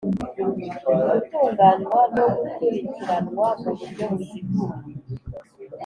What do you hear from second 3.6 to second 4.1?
mu buryo